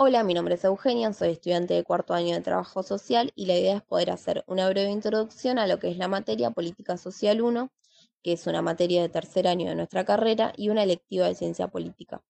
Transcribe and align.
Hola, 0.00 0.22
mi 0.22 0.32
nombre 0.32 0.54
es 0.54 0.62
Eugenia, 0.62 1.12
soy 1.12 1.30
estudiante 1.30 1.74
de 1.74 1.82
cuarto 1.82 2.14
año 2.14 2.36
de 2.36 2.40
Trabajo 2.40 2.84
Social 2.84 3.32
y 3.34 3.46
la 3.46 3.56
idea 3.56 3.78
es 3.78 3.82
poder 3.82 4.12
hacer 4.12 4.44
una 4.46 4.68
breve 4.68 4.92
introducción 4.92 5.58
a 5.58 5.66
lo 5.66 5.80
que 5.80 5.90
es 5.90 5.96
la 5.98 6.06
materia 6.06 6.52
Política 6.52 6.96
Social 6.96 7.42
1, 7.42 7.68
que 8.22 8.32
es 8.32 8.46
una 8.46 8.62
materia 8.62 9.02
de 9.02 9.08
tercer 9.08 9.48
año 9.48 9.68
de 9.68 9.74
nuestra 9.74 10.04
carrera 10.04 10.52
y 10.56 10.68
una 10.68 10.84
electiva 10.84 11.26
de 11.26 11.34
Ciencia 11.34 11.66
Política. 11.66 12.22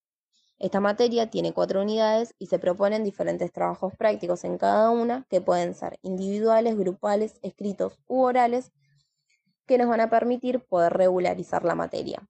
Esta 0.58 0.80
materia 0.80 1.28
tiene 1.28 1.52
cuatro 1.52 1.82
unidades 1.82 2.34
y 2.38 2.46
se 2.46 2.58
proponen 2.58 3.04
diferentes 3.04 3.52
trabajos 3.52 3.92
prácticos 3.98 4.44
en 4.44 4.56
cada 4.56 4.88
una, 4.88 5.26
que 5.28 5.42
pueden 5.42 5.74
ser 5.74 5.98
individuales, 6.00 6.74
grupales, 6.74 7.38
escritos 7.42 7.98
u 8.06 8.22
orales, 8.22 8.72
que 9.66 9.76
nos 9.76 9.90
van 9.90 10.00
a 10.00 10.08
permitir 10.08 10.60
poder 10.60 10.94
regularizar 10.94 11.66
la 11.66 11.74
materia. 11.74 12.26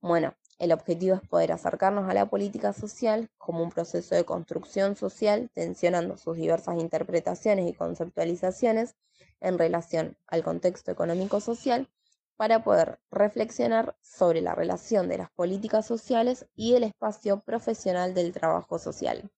Bueno, 0.00 0.34
el 0.60 0.72
objetivo 0.72 1.16
es 1.16 1.26
poder 1.26 1.52
acercarnos 1.52 2.08
a 2.10 2.12
la 2.12 2.26
política 2.26 2.74
social 2.74 3.30
como 3.38 3.62
un 3.64 3.70
proceso 3.70 4.14
de 4.14 4.26
construcción 4.26 4.94
social, 4.94 5.50
tensionando 5.54 6.18
sus 6.18 6.36
diversas 6.36 6.78
interpretaciones 6.78 7.66
y 7.66 7.72
conceptualizaciones 7.72 8.94
en 9.40 9.58
relación 9.58 10.18
al 10.26 10.42
contexto 10.44 10.90
económico-social, 10.90 11.88
para 12.36 12.62
poder 12.62 12.98
reflexionar 13.10 13.96
sobre 14.02 14.42
la 14.42 14.54
relación 14.54 15.08
de 15.08 15.16
las 15.16 15.30
políticas 15.30 15.86
sociales 15.86 16.46
y 16.54 16.74
el 16.74 16.84
espacio 16.84 17.40
profesional 17.40 18.12
del 18.12 18.32
trabajo 18.32 18.78
social. 18.78 19.30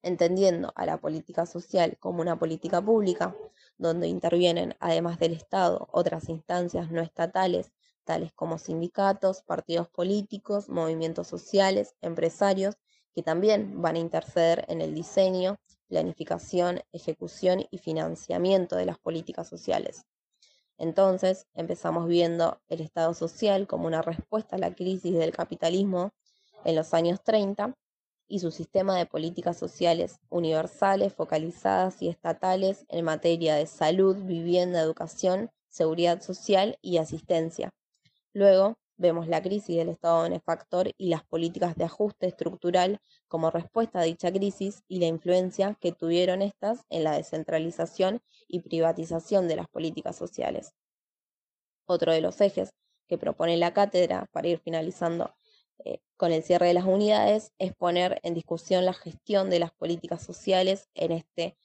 Entendiendo 0.00 0.72
a 0.76 0.86
la 0.86 0.98
política 0.98 1.44
social 1.44 1.96
como 1.98 2.20
una 2.20 2.38
política 2.38 2.80
pública, 2.80 3.34
donde 3.78 4.06
intervienen, 4.06 4.76
además 4.78 5.18
del 5.18 5.32
Estado, 5.32 5.88
otras 5.90 6.28
instancias 6.28 6.92
no 6.92 7.02
estatales 7.02 7.72
tales 8.04 8.32
como 8.32 8.58
sindicatos, 8.58 9.42
partidos 9.42 9.88
políticos, 9.88 10.68
movimientos 10.68 11.26
sociales, 11.26 11.94
empresarios, 12.00 12.76
que 13.14 13.22
también 13.22 13.80
van 13.80 13.96
a 13.96 14.00
interceder 14.00 14.64
en 14.68 14.80
el 14.80 14.94
diseño, 14.94 15.58
planificación, 15.88 16.82
ejecución 16.92 17.66
y 17.70 17.78
financiamiento 17.78 18.76
de 18.76 18.86
las 18.86 18.98
políticas 18.98 19.48
sociales. 19.48 20.04
Entonces 20.76 21.46
empezamos 21.54 22.08
viendo 22.08 22.60
el 22.68 22.80
Estado 22.80 23.14
social 23.14 23.66
como 23.66 23.86
una 23.86 24.02
respuesta 24.02 24.56
a 24.56 24.58
la 24.58 24.74
crisis 24.74 25.14
del 25.14 25.32
capitalismo 25.32 26.12
en 26.64 26.74
los 26.74 26.94
años 26.94 27.22
30 27.22 27.74
y 28.26 28.40
su 28.40 28.50
sistema 28.50 28.96
de 28.96 29.06
políticas 29.06 29.56
sociales 29.56 30.18
universales, 30.30 31.12
focalizadas 31.12 32.02
y 32.02 32.08
estatales 32.08 32.84
en 32.88 33.04
materia 33.04 33.54
de 33.54 33.66
salud, 33.66 34.16
vivienda, 34.16 34.80
educación, 34.80 35.50
seguridad 35.68 36.22
social 36.22 36.78
y 36.80 36.98
asistencia, 36.98 37.70
Luego, 38.34 38.76
vemos 38.96 39.28
la 39.28 39.40
crisis 39.40 39.76
del 39.76 39.88
Estado 39.88 40.24
benefactor 40.24 40.90
y 40.98 41.08
las 41.08 41.22
políticas 41.24 41.76
de 41.76 41.84
ajuste 41.84 42.26
estructural 42.26 43.00
como 43.28 43.50
respuesta 43.52 44.00
a 44.00 44.02
dicha 44.02 44.32
crisis 44.32 44.82
y 44.88 44.98
la 44.98 45.06
influencia 45.06 45.78
que 45.80 45.92
tuvieron 45.92 46.42
estas 46.42 46.84
en 46.90 47.04
la 47.04 47.12
descentralización 47.12 48.22
y 48.48 48.60
privatización 48.60 49.46
de 49.46 49.54
las 49.54 49.68
políticas 49.68 50.16
sociales. 50.16 50.74
Otro 51.86 52.12
de 52.12 52.20
los 52.20 52.40
ejes 52.40 52.74
que 53.06 53.18
propone 53.18 53.56
la 53.56 53.72
cátedra 53.72 54.26
para 54.32 54.48
ir 54.48 54.58
finalizando 54.58 55.32
eh, 55.84 56.00
con 56.16 56.32
el 56.32 56.42
cierre 56.42 56.66
de 56.66 56.74
las 56.74 56.86
unidades 56.86 57.52
es 57.58 57.72
poner 57.72 58.18
en 58.24 58.34
discusión 58.34 58.84
la 58.84 58.94
gestión 58.94 59.48
de 59.48 59.60
las 59.60 59.70
políticas 59.70 60.24
sociales 60.24 60.88
en 60.94 61.12
este 61.12 61.56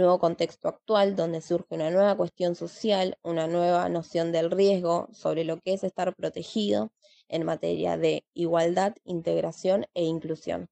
nuevo 0.00 0.18
contexto 0.18 0.68
actual 0.68 1.14
donde 1.14 1.40
surge 1.40 1.74
una 1.74 1.90
nueva 1.90 2.16
cuestión 2.16 2.56
social, 2.56 3.18
una 3.22 3.46
nueva 3.46 3.88
noción 3.88 4.32
del 4.32 4.50
riesgo 4.50 5.08
sobre 5.12 5.44
lo 5.44 5.58
que 5.60 5.74
es 5.74 5.84
estar 5.84 6.14
protegido 6.16 6.90
en 7.28 7.44
materia 7.44 7.96
de 7.96 8.24
igualdad, 8.34 8.94
integración 9.04 9.86
e 9.94 10.04
inclusión. 10.04 10.68